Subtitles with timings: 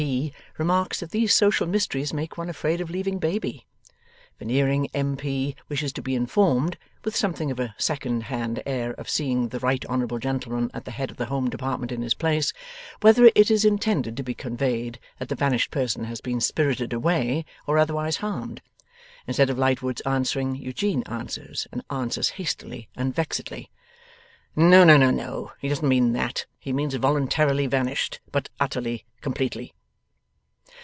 [0.03, 3.67] P., remarks that these social mysteries make one afraid of leaving Baby.
[4.39, 9.49] Veneering, M.P., wishes to be informed (with something of a second hand air of seeing
[9.49, 12.51] the Right Honourable Gentleman at the head of the Home Department in his place)
[13.01, 17.45] whether it is intended to be conveyed that the vanished person has been spirited away
[17.67, 18.59] or otherwise harmed?
[19.27, 23.69] Instead of Lightwood's answering, Eugene answers, and answers hastily and vexedly:
[24.55, 29.75] 'No, no, no; he doesn't mean that; he means voluntarily vanished but utterly completely.